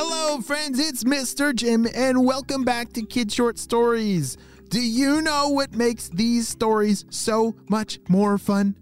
Hello, 0.00 0.40
friends, 0.40 0.78
it's 0.78 1.02
Mr. 1.02 1.52
Jim, 1.52 1.84
and 1.92 2.24
welcome 2.24 2.62
back 2.62 2.92
to 2.92 3.02
Kid 3.02 3.32
Short 3.32 3.58
Stories. 3.58 4.36
Do 4.68 4.80
you 4.80 5.20
know 5.22 5.48
what 5.48 5.72
makes 5.72 6.08
these 6.08 6.46
stories 6.46 7.04
so 7.10 7.56
much 7.68 7.98
more 8.08 8.38
fun? 8.38 8.76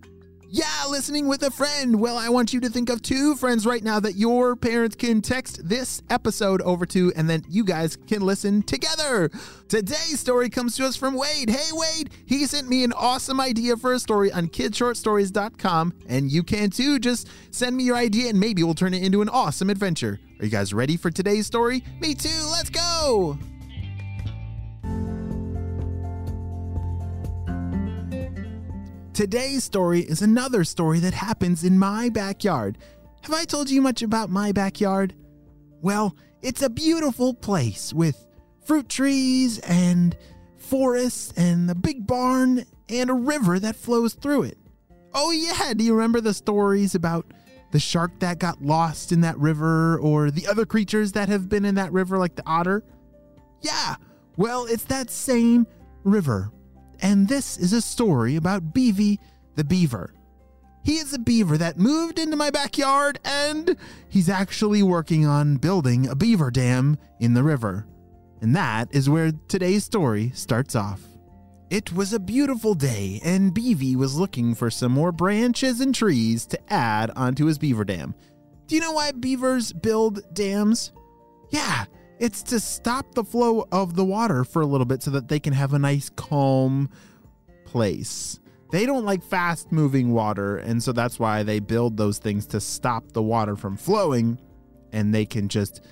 Yeah, 0.57 0.87
listening 0.89 1.27
with 1.29 1.43
a 1.43 1.51
friend. 1.51 2.01
Well, 2.01 2.17
I 2.17 2.31
want 2.31 2.55
you 2.55 2.61
to 2.61 2.71
think 2.71 2.89
of 2.89 3.03
two 3.03 3.37
friends 3.37 3.67
right 3.67 3.85
now 3.85 4.01
that 4.01 4.15
your 4.15 4.57
parents 4.57 4.97
can 4.97 5.21
text 5.21 5.69
this 5.69 6.01
episode 6.09 6.63
over 6.63 6.87
to, 6.87 7.13
and 7.15 7.29
then 7.29 7.45
you 7.47 7.63
guys 7.63 7.99
can 8.09 8.23
listen 8.23 8.63
together. 8.63 9.31
Today's 9.69 10.19
story 10.19 10.49
comes 10.49 10.75
to 10.77 10.87
us 10.87 10.97
from 10.97 11.13
Wade. 11.13 11.51
Hey, 11.51 11.69
Wade, 11.73 12.09
he 12.25 12.47
sent 12.47 12.71
me 12.71 12.85
an 12.85 12.95
awesome 12.95 13.39
idea 13.39 13.77
for 13.77 13.93
a 13.93 13.99
story 13.99 14.33
on 14.33 14.49
kidshortstories.com, 14.49 15.93
and 16.09 16.33
you 16.33 16.43
can 16.43 16.71
too. 16.71 16.99
Just 17.01 17.29
send 17.51 17.77
me 17.77 17.85
your 17.85 17.97
idea, 17.97 18.31
and 18.31 18.41
maybe 18.41 18.63
we'll 18.63 18.73
turn 18.73 18.95
it 18.95 19.03
into 19.03 19.21
an 19.21 19.29
awesome 19.29 19.69
adventure. 19.69 20.19
Are 20.39 20.45
you 20.47 20.51
guys 20.51 20.73
ready 20.73 20.97
for 20.97 21.11
today's 21.11 21.47
story? 21.47 21.85
Me 22.01 22.15
too. 22.15 22.49
Let's 22.51 22.71
go. 22.71 23.39
Today's 29.17 29.65
story 29.65 30.01
is 30.01 30.21
another 30.21 30.63
story 30.63 31.01
that 31.01 31.15
happens 31.15 31.65
in 31.65 31.79
my 31.79 32.11
backyard. 32.11 32.77
Have 33.23 33.33
I 33.33 33.47
told 33.47 33.71
you 33.71 33.81
much 33.81 34.03
about 34.03 34.29
my 34.29 34.53
backyard? 34.53 35.15
Well, 35.81 36.15
it's 36.43 36.61
a 36.61 36.69
beautiful 36.69 37.33
place 37.33 37.95
with 37.95 38.27
fruit 38.67 38.91
trees 38.91 39.59
and 39.61 40.15
forests 40.59 41.33
and 41.35 41.71
a 41.71 41.75
big 41.75 42.07
barn 42.07 42.67
and 42.91 43.09
a 43.09 43.15
river 43.15 43.59
that 43.59 43.75
flows 43.75 44.13
through 44.13 44.43
it. 44.43 44.59
Oh, 45.15 45.31
yeah, 45.31 45.73
do 45.73 45.83
you 45.83 45.95
remember 45.95 46.21
the 46.21 46.35
stories 46.35 46.95
about 46.95 47.25
the 47.73 47.81
shark 47.81 48.21
that 48.21 48.39
got 48.39 48.61
lost 48.61 49.13
in 49.13 49.23
that 49.23 49.39
river 49.39 49.99
or 49.99 50.31
the 50.31 50.47
other 50.47 50.67
creatures 50.67 51.13
that 51.13 51.31
have 51.31 51.49
been 51.49 51.65
in 51.65 51.77
that 51.77 51.91
river, 51.91 52.19
like 52.19 52.37
the 52.37 52.47
otter? 52.47 52.85
Yeah, 53.63 53.95
well, 54.37 54.67
it's 54.67 54.85
that 54.85 55.09
same 55.09 55.67
river 56.05 56.53
and 57.01 57.29
this 57.29 57.57
is 57.57 57.73
a 57.73 57.81
story 57.81 58.37
about 58.37 58.73
Beavy 58.73 59.21
the 59.55 59.65
beaver. 59.65 60.13
He 60.85 60.99
is 60.99 61.13
a 61.13 61.19
beaver 61.19 61.59
that 61.59 61.79
moved 61.79 62.19
into 62.19 62.37
my 62.37 62.51
backyard, 62.51 63.19
and 63.25 63.77
he's 64.09 64.29
actually 64.29 64.83
working 64.83 65.27
on 65.27 65.57
building 65.57 66.07
a 66.07 66.15
beaver 66.15 66.51
dam 66.51 66.97
in 67.19 67.35
the 67.35 67.43
river. 67.43 67.87
And 68.41 68.55
that 68.55 68.89
is 68.95 69.11
where 69.11 69.33
today's 69.49 69.85
story 69.85 70.31
starts 70.35 70.77
off. 70.77 71.01
It 71.71 71.93
was 71.93 72.13
a 72.13 72.21
beautiful 72.21 72.75
day, 72.75 73.21
and 73.25 73.53
Beavy 73.53 73.97
was 73.97 74.17
looking 74.17 74.55
for 74.55 74.71
some 74.71 74.93
more 74.93 75.11
branches 75.11 75.81
and 75.81 75.93
trees 75.93 76.47
to 76.47 76.73
add 76.73 77.11
onto 77.17 77.47
his 77.47 77.59
beaver 77.59 77.85
dam. 77.85 78.15
Do 78.69 78.77
you 78.77 78.81
know 78.81 78.93
why 78.93 79.11
beavers 79.11 79.73
build 79.73 80.23
dams? 80.33 80.93
Yeah, 81.51 81.87
it's 82.19 82.43
to 82.45 82.61
stop 82.61 83.15
the 83.15 83.25
flow 83.25 83.67
of 83.73 83.95
the 83.95 84.05
water 84.05 84.45
for 84.45 84.63
a 84.63 84.67
little 84.67 84.87
bit 84.87 85.03
so 85.03 85.11
that 85.13 85.29
they 85.29 85.41
can 85.41 85.53
have 85.53 85.73
a 85.73 85.79
nice, 85.79 86.11
calm 86.11 86.89
place. 87.65 88.41
They 88.73 88.87
don't 88.87 89.05
like 89.05 89.23
fast 89.23 89.71
moving 89.71 90.13
water, 90.13 90.57
and 90.57 90.83
so 90.83 90.93
that's 90.93 91.19
why 91.19 91.43
they 91.43 91.61
build 91.61 91.97
those 91.97 92.19
things 92.19 92.47
to 92.49 92.61
stop 92.61 93.13
the 93.13 93.23
water 93.23 93.55
from 93.57 93.77
flowing, 93.77 94.41
and 94.93 95.15
they 95.15 95.25
can 95.25 95.49
just 95.49 95.83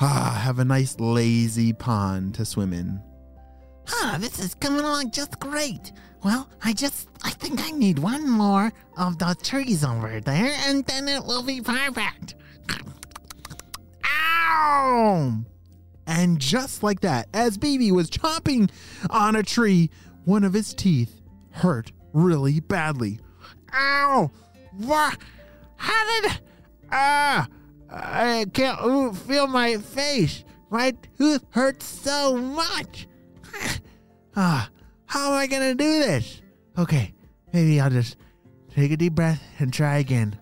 ah, 0.00 0.40
have 0.42 0.58
a 0.58 0.64
nice, 0.64 0.98
lazy 0.98 1.72
pond 1.72 2.34
to 2.34 2.44
swim 2.44 2.72
in. 2.72 3.00
Huh, 3.86 4.18
this 4.18 4.38
is 4.38 4.54
coming 4.54 4.80
along 4.80 5.10
just 5.10 5.38
great. 5.40 5.92
Well, 6.22 6.48
I 6.62 6.72
just, 6.74 7.08
I 7.24 7.30
think 7.30 7.60
I 7.60 7.70
need 7.70 7.98
one 7.98 8.28
more 8.28 8.72
of 8.98 9.18
the 9.18 9.34
trees 9.42 9.84
over 9.84 10.20
there, 10.20 10.52
and 10.66 10.84
then 10.84 11.08
it 11.08 11.24
will 11.24 11.42
be 11.42 11.60
perfect. 11.60 12.34
Ow! 14.04 15.44
And 16.10 16.40
just 16.40 16.82
like 16.82 17.00
that, 17.02 17.28
as 17.32 17.56
Beavy 17.56 17.92
was 17.92 18.10
chomping 18.10 18.68
on 19.10 19.36
a 19.36 19.44
tree, 19.44 19.90
one 20.24 20.42
of 20.42 20.52
his 20.52 20.74
teeth 20.74 21.20
hurt 21.52 21.92
really 22.12 22.58
badly. 22.58 23.20
Ow! 23.72 24.28
What? 24.76 25.18
How 25.76 26.20
did. 26.22 26.40
Ah! 26.90 27.46
I 27.88 28.44
can't 28.52 29.16
feel 29.16 29.46
my 29.46 29.76
face. 29.76 30.42
My 30.68 30.94
tooth 31.16 31.44
hurts 31.50 31.86
so 31.86 32.36
much. 32.36 33.06
ah, 34.36 34.68
how 35.06 35.28
am 35.28 35.38
I 35.38 35.46
gonna 35.46 35.76
do 35.76 36.00
this? 36.00 36.42
Okay, 36.76 37.14
maybe 37.52 37.80
I'll 37.80 37.88
just 37.88 38.16
take 38.74 38.90
a 38.90 38.96
deep 38.96 39.14
breath 39.14 39.42
and 39.60 39.72
try 39.72 39.98
again. 39.98 40.36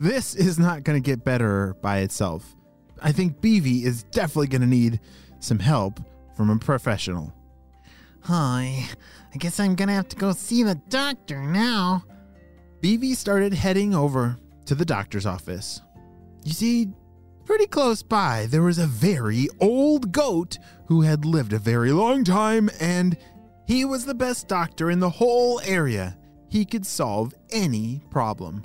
This 0.00 0.36
is 0.36 0.60
not 0.60 0.84
going 0.84 1.02
to 1.02 1.04
get 1.04 1.24
better 1.24 1.74
by 1.82 1.98
itself. 1.98 2.54
I 3.02 3.10
think 3.10 3.40
Beavy 3.40 3.84
is 3.84 4.04
definitely 4.04 4.46
going 4.46 4.60
to 4.60 4.66
need 4.66 5.00
some 5.40 5.58
help 5.58 6.00
from 6.36 6.50
a 6.50 6.58
professional. 6.58 7.34
Hi, 8.22 8.84
I 9.34 9.36
guess 9.38 9.58
I'm 9.58 9.74
going 9.74 9.88
to 9.88 9.94
have 9.94 10.08
to 10.08 10.16
go 10.16 10.32
see 10.32 10.62
the 10.62 10.76
doctor 10.88 11.40
now. 11.42 12.04
Beavy 12.80 13.14
started 13.14 13.52
heading 13.52 13.92
over 13.92 14.36
to 14.66 14.76
the 14.76 14.84
doctor's 14.84 15.26
office. 15.26 15.82
You 16.44 16.52
see, 16.52 16.88
pretty 17.44 17.66
close 17.66 18.02
by, 18.02 18.46
there 18.50 18.62
was 18.62 18.78
a 18.78 18.86
very 18.86 19.48
old 19.60 20.12
goat 20.12 20.58
who 20.86 21.00
had 21.00 21.24
lived 21.24 21.52
a 21.52 21.58
very 21.58 21.90
long 21.90 22.22
time, 22.22 22.70
and 22.78 23.16
he 23.66 23.84
was 23.84 24.04
the 24.04 24.14
best 24.14 24.46
doctor 24.46 24.92
in 24.92 25.00
the 25.00 25.10
whole 25.10 25.60
area. 25.64 26.16
He 26.48 26.64
could 26.64 26.86
solve 26.86 27.34
any 27.50 28.00
problem. 28.10 28.64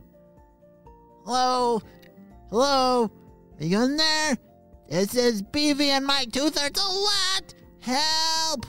Hello? 1.26 1.82
Hello? 2.50 3.10
Are 3.58 3.66
you 3.66 3.82
in 3.82 3.96
there? 3.96 4.38
This 4.90 5.16
is 5.16 5.42
Beavy 5.42 5.90
and 5.92 6.06
my 6.06 6.26
tooth 6.26 6.60
hurts 6.60 6.82
a 6.82 6.86
lot. 6.86 7.54
Help! 7.80 8.66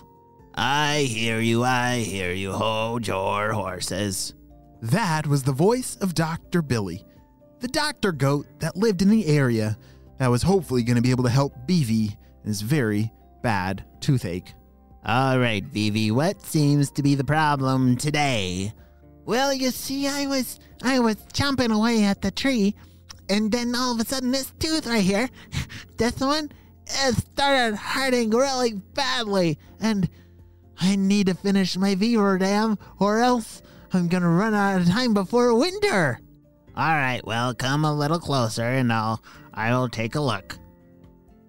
I 0.55 1.01
hear 1.01 1.41
you, 1.41 1.65
I 1.65 1.99
hear 1.99 2.33
you. 2.33 2.53
Hold 2.53 3.09
your 3.09 3.53
horses. 3.53 4.35
That 4.83 5.27
was 5.27 5.43
the 5.43 5.51
voice 5.51 5.97
of 5.97 6.15
Dr. 6.15 6.63
Billy, 6.63 7.05
the 7.59 7.67
doctor 7.67 8.13
goat 8.13 8.47
that 8.61 8.77
lived 8.77 9.03
in 9.03 9.11
the 9.11 9.27
area 9.27 9.77
that 10.19 10.31
was 10.31 10.45
hopefully 10.45 10.85
going 10.85 10.97
to 10.97 11.03
be 11.03 11.11
able 11.11 11.25
to 11.25 11.31
help 11.31 11.55
Beavy 11.67 12.17
in 12.45 12.49
his 12.49 12.61
very 12.61 13.11
bad 13.43 13.85
toothache. 13.99 14.55
All 15.05 15.41
right, 15.41 15.65
Beavy, 15.73 16.13
what 16.13 16.41
seems 16.41 16.93
to 16.93 17.03
be 17.03 17.17
the 17.17 17.25
problem 17.25 17.97
today? 17.97 18.73
Well, 19.27 19.53
you 19.53 19.71
see, 19.71 20.07
I 20.07 20.27
was 20.27 20.61
I 20.83 21.01
was 21.01 21.17
chomping 21.33 21.75
away 21.75 22.05
at 22.05 22.21
the 22.21 22.31
tree, 22.31 22.75
and 23.29 23.51
then 23.51 23.75
all 23.75 23.95
of 23.95 24.01
a 24.01 24.05
sudden, 24.05 24.33
this 24.33 24.53
tooth 24.59 24.87
right 24.87 25.03
here, 25.03 25.31
this 25.97 26.21
one, 26.21 26.53
it 26.87 27.17
started 27.17 27.77
hurting 27.77 28.31
really 28.31 28.75
badly, 28.95 29.59
and 29.81 30.09
I 30.79 30.97
need 30.97 31.29
to 31.29 31.35
finish 31.35 31.77
my 31.77 31.95
beaver 31.95 32.37
dam, 32.39 32.79
or 32.99 33.21
else 33.21 33.63
I'm 33.93 34.09
gonna 34.09 34.29
run 34.29 34.55
out 34.55 34.83
of 34.83 34.89
time 34.89 35.15
before 35.15 35.55
winter. 35.55 36.21
All 36.77 36.89
right, 36.89 37.25
well, 37.25 37.55
come 37.55 37.85
a 37.85 37.95
little 37.95 38.19
closer, 38.19 38.65
and 38.65 38.93
I'll 38.93 39.23
I'll 39.55 39.89
take 39.89 40.17
a 40.17 40.21
look. 40.21 40.59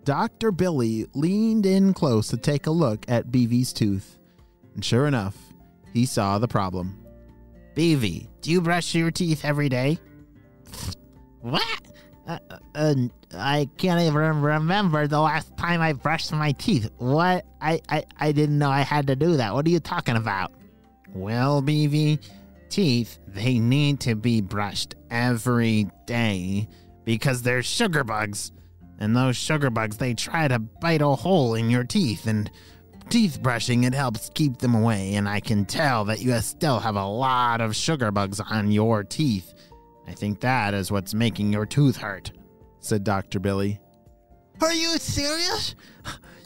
Dr. 0.06 0.52
Billy 0.52 1.08
leaned 1.16 1.66
in 1.66 1.94
close 1.94 2.28
to 2.28 2.38
take 2.38 2.68
a 2.68 2.72
look 2.72 3.04
at 3.10 3.32
Beavy's 3.32 3.74
tooth, 3.74 4.18
and 4.76 4.86
sure 4.86 5.08
enough, 5.08 5.36
he 5.92 6.06
saw 6.06 6.38
the 6.38 6.48
problem. 6.48 7.05
Beavy, 7.76 8.30
do 8.42 8.52
you 8.52 8.62
brush 8.62 8.96
your 8.96 9.12
teeth 9.12 9.44
every 9.44 9.68
day? 9.70 10.00
What? 11.42 11.82
Uh, 12.26 12.40
uh, 12.74 12.96
I 13.34 13.70
can't 13.78 14.02
even 14.02 14.16
remember 14.16 15.08
the 15.08 15.20
last 15.20 15.56
time 15.58 15.82
I 15.82 15.94
brushed 15.94 16.32
my 16.32 16.54
teeth. 16.54 16.90
What? 16.98 17.46
I, 17.62 17.82
I, 17.90 18.06
I 18.18 18.32
didn't 18.32 18.58
know 18.58 18.70
I 18.70 18.82
had 18.82 19.08
to 19.08 19.16
do 19.16 19.38
that. 19.38 19.54
What 19.54 19.66
are 19.68 19.70
you 19.70 19.82
talking 19.82 20.16
about? 20.16 20.54
Well, 21.14 21.62
Beavy, 21.62 22.20
teeth, 22.70 23.20
they 23.28 23.60
need 23.60 24.00
to 24.02 24.16
be 24.16 24.42
brushed 24.42 24.96
every 25.12 25.88
day 26.06 26.68
because 27.04 27.42
they're 27.42 27.62
sugar 27.62 28.04
bugs. 28.04 28.52
And 29.00 29.16
those 29.16 29.36
sugar 29.36 29.70
bugs, 29.70 29.98
they 29.98 30.14
try 30.14 30.48
to 30.48 30.60
bite 30.60 31.02
a 31.02 31.10
hole 31.10 31.56
in 31.56 31.70
your 31.70 31.84
teeth 31.84 32.26
and 32.26 32.50
teeth 33.10 33.42
brushing, 33.42 33.84
it 33.84 33.94
helps 33.94 34.30
keep 34.34 34.58
them 34.58 34.76
away, 34.76 35.16
and 35.16 35.28
I 35.28 35.40
can 35.40 35.66
tell 35.66 36.06
that 36.06 36.22
you 36.22 36.40
still 36.42 36.80
have 36.80 36.96
a 36.96 37.06
lot 37.06 37.62
of 37.62 37.76
sugar 37.76 38.12
bugs 38.12 38.40
on 38.40 38.72
your 38.72 39.04
teeth. 39.04 39.54
I 40.08 40.14
think 40.14 40.42
that 40.42 40.74
is 40.74 40.92
what's 40.92 41.14
making 41.14 41.52
your 41.52 41.66
tooth 41.66 41.98
hurt, 41.98 42.32
said 42.80 43.04
Dr. 43.04 43.40
Billy. 43.40 43.80
Are 44.62 44.74
you 44.74 44.98
serious? 44.98 45.76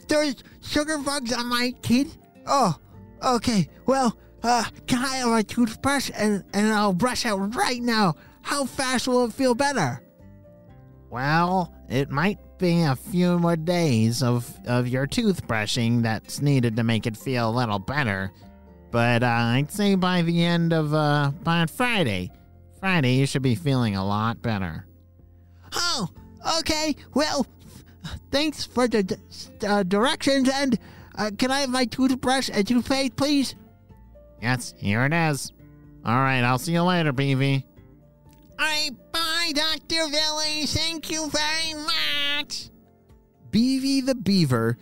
There's 0.08 0.36
sugar 0.62 0.98
bugs 0.98 1.32
on 1.32 1.48
my 1.48 1.74
teeth? 1.82 2.18
Oh, 2.46 2.76
okay. 3.22 3.68
Well, 3.86 4.16
uh, 4.42 4.64
can 4.86 5.04
I 5.04 5.16
have 5.16 5.38
a 5.38 5.42
toothbrush 5.42 6.10
and, 6.14 6.44
and 6.52 6.72
I'll 6.72 6.92
brush 6.92 7.26
out 7.26 7.54
right 7.54 7.82
now? 7.82 8.14
How 8.42 8.64
fast 8.64 9.06
will 9.06 9.26
it 9.26 9.32
feel 9.32 9.54
better? 9.54 10.02
Well, 11.10 11.74
it 11.88 12.10
might 12.10 12.38
be 12.60 12.82
a 12.82 12.94
few 12.94 13.38
more 13.38 13.56
days 13.56 14.22
of, 14.22 14.52
of 14.66 14.86
your 14.86 15.06
toothbrushing 15.06 16.02
that's 16.02 16.40
needed 16.42 16.76
to 16.76 16.84
make 16.84 17.06
it 17.06 17.16
feel 17.16 17.48
a 17.48 17.50
little 17.50 17.78
better. 17.78 18.30
But 18.90 19.22
uh, 19.22 19.26
I'd 19.26 19.70
say 19.70 19.94
by 19.94 20.22
the 20.22 20.44
end 20.44 20.72
of 20.72 20.92
uh, 20.92 21.32
by 21.42 21.66
Friday, 21.66 22.30
Friday 22.78 23.14
you 23.14 23.26
should 23.26 23.42
be 23.42 23.54
feeling 23.54 23.96
a 23.96 24.04
lot 24.04 24.42
better. 24.42 24.86
Oh, 25.74 26.08
okay. 26.58 26.96
Well, 27.14 27.46
thanks 28.30 28.64
for 28.64 28.88
the 28.88 29.18
uh, 29.66 29.82
directions. 29.84 30.50
And 30.52 30.78
uh, 31.16 31.30
can 31.38 31.50
I 31.50 31.60
have 31.60 31.70
my 31.70 31.86
toothbrush 31.86 32.50
and 32.52 32.66
toothpaste, 32.66 33.16
please? 33.16 33.54
Yes, 34.42 34.74
here 34.76 35.04
it 35.04 35.12
is. 35.12 35.52
All 36.04 36.14
right, 36.14 36.40
I'll 36.42 36.58
see 36.58 36.72
you 36.72 36.82
later, 36.82 37.12
Beavy. 37.12 37.66
All 38.58 38.66
right, 38.66 38.90
bye, 39.12 39.52
Dr. 39.54 40.08
Billy. 40.10 40.66
Thank 40.66 41.10
you 41.10 41.28
very 41.30 41.74
much. 41.74 42.09
Beavy 43.50 44.00
the 44.00 44.14
Beaver. 44.14 44.76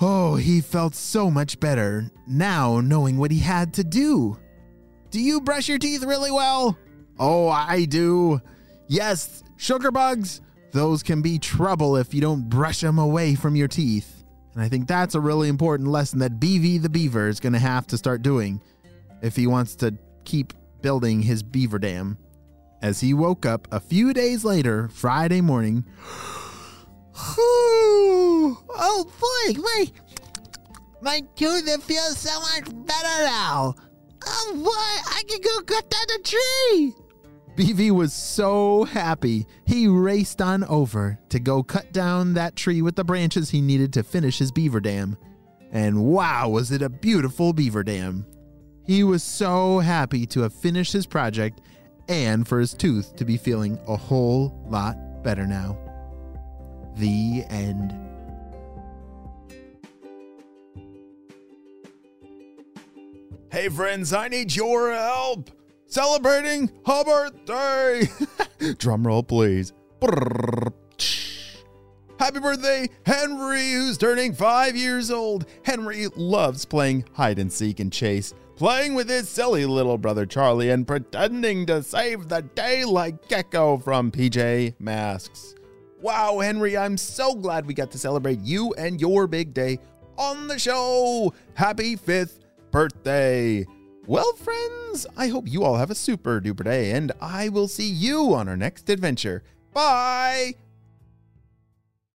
Oh, 0.00 0.36
he 0.36 0.60
felt 0.60 0.94
so 0.94 1.30
much 1.30 1.60
better 1.60 2.10
now 2.26 2.80
knowing 2.80 3.18
what 3.18 3.30
he 3.30 3.38
had 3.38 3.74
to 3.74 3.84
do. 3.84 4.36
Do 5.10 5.20
you 5.20 5.40
brush 5.40 5.68
your 5.68 5.78
teeth 5.78 6.02
really 6.02 6.30
well? 6.30 6.76
Oh, 7.18 7.48
I 7.48 7.84
do. 7.84 8.40
Yes, 8.88 9.44
sugar 9.56 9.90
bugs, 9.90 10.40
those 10.72 11.02
can 11.02 11.22
be 11.22 11.38
trouble 11.38 11.96
if 11.96 12.12
you 12.12 12.20
don't 12.20 12.48
brush 12.48 12.80
them 12.80 12.98
away 12.98 13.34
from 13.34 13.54
your 13.54 13.68
teeth. 13.68 14.24
And 14.54 14.62
I 14.62 14.68
think 14.68 14.88
that's 14.88 15.14
a 15.14 15.20
really 15.20 15.48
important 15.48 15.88
lesson 15.88 16.18
that 16.18 16.40
Beavy 16.40 16.78
the 16.78 16.88
Beaver 16.88 17.28
is 17.28 17.40
going 17.40 17.52
to 17.52 17.58
have 17.58 17.86
to 17.88 17.98
start 17.98 18.22
doing 18.22 18.60
if 19.22 19.36
he 19.36 19.46
wants 19.46 19.76
to 19.76 19.96
keep 20.24 20.52
building 20.82 21.22
his 21.22 21.42
beaver 21.42 21.78
dam. 21.78 22.18
As 22.82 23.00
he 23.00 23.14
woke 23.14 23.46
up 23.46 23.68
a 23.70 23.78
few 23.78 24.12
days 24.12 24.44
later, 24.44 24.88
Friday 24.88 25.40
morning, 25.40 25.84
oh 27.14 29.06
boy, 29.20 29.60
my 29.60 29.86
my 31.00 31.22
tooth 31.36 31.82
feels 31.84 32.18
so 32.18 32.40
much 32.40 32.64
better 32.86 33.24
now. 33.24 33.74
Oh 34.24 34.52
boy, 34.54 34.70
I 34.70 35.22
can 35.28 35.40
go 35.40 35.60
cut 35.62 35.90
down 35.90 36.04
the 36.08 36.20
tree. 36.24 36.94
Beavy 37.54 37.90
was 37.90 38.12
so 38.14 38.84
happy. 38.84 39.46
He 39.66 39.86
raced 39.86 40.40
on 40.40 40.64
over 40.64 41.18
to 41.28 41.38
go 41.38 41.62
cut 41.62 41.92
down 41.92 42.34
that 42.34 42.56
tree 42.56 42.80
with 42.80 42.96
the 42.96 43.04
branches 43.04 43.50
he 43.50 43.60
needed 43.60 43.92
to 43.94 44.02
finish 44.02 44.38
his 44.38 44.50
beaver 44.50 44.80
dam. 44.80 45.18
And 45.70 46.04
wow, 46.04 46.48
was 46.48 46.70
it 46.70 46.82
a 46.82 46.88
beautiful 46.88 47.52
beaver 47.52 47.82
dam! 47.82 48.26
He 48.86 49.04
was 49.04 49.22
so 49.22 49.80
happy 49.80 50.26
to 50.26 50.40
have 50.42 50.54
finished 50.54 50.92
his 50.92 51.06
project 51.06 51.60
and 52.08 52.46
for 52.46 52.58
his 52.58 52.74
tooth 52.74 53.16
to 53.16 53.24
be 53.24 53.36
feeling 53.36 53.78
a 53.86 53.96
whole 53.96 54.64
lot 54.68 55.22
better 55.22 55.46
now. 55.46 55.78
The 56.96 57.44
end. 57.48 57.98
Hey, 63.50 63.68
friends, 63.68 64.12
I 64.12 64.28
need 64.28 64.54
your 64.54 64.92
help 64.92 65.50
celebrating 65.92 66.70
a 66.86 67.04
birthday. 67.04 68.08
Drum 68.78 69.06
roll, 69.06 69.22
please. 69.22 69.72
Happy 72.18 72.40
birthday, 72.40 72.88
Henry, 73.04 73.72
who's 73.72 73.98
turning 73.98 74.32
five 74.32 74.74
years 74.74 75.10
old. 75.10 75.44
Henry 75.64 76.06
loves 76.16 76.64
playing 76.64 77.04
hide 77.12 77.38
and 77.38 77.52
seek 77.52 77.78
and 77.78 77.92
chase, 77.92 78.32
playing 78.56 78.94
with 78.94 79.08
his 79.08 79.28
silly 79.28 79.66
little 79.66 79.98
brother 79.98 80.24
Charlie, 80.24 80.70
and 80.70 80.86
pretending 80.86 81.66
to 81.66 81.82
save 81.82 82.28
the 82.28 82.40
day 82.40 82.84
like 82.84 83.28
Gecko 83.28 83.76
from 83.78 84.10
PJ 84.10 84.74
Masks. 84.78 85.54
Wow, 86.02 86.40
Henry, 86.40 86.76
I'm 86.76 86.96
so 86.96 87.32
glad 87.32 87.64
we 87.64 87.74
got 87.74 87.92
to 87.92 87.98
celebrate 87.98 88.40
you 88.40 88.74
and 88.74 89.00
your 89.00 89.28
big 89.28 89.54
day 89.54 89.78
on 90.18 90.48
the 90.48 90.58
show. 90.58 91.32
Happy 91.54 91.94
fifth 91.94 92.40
birthday. 92.72 93.64
Well, 94.08 94.32
friends, 94.32 95.06
I 95.16 95.28
hope 95.28 95.48
you 95.48 95.62
all 95.62 95.76
have 95.76 95.92
a 95.92 95.94
super 95.94 96.40
duper 96.40 96.64
day, 96.64 96.90
and 96.90 97.12
I 97.20 97.50
will 97.50 97.68
see 97.68 97.88
you 97.88 98.34
on 98.34 98.48
our 98.48 98.56
next 98.56 98.90
adventure. 98.90 99.44
Bye! 99.72 100.56